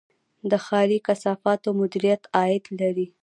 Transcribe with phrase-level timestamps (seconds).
[0.49, 3.07] د ښاري کثافاتو مدیریت عاید لري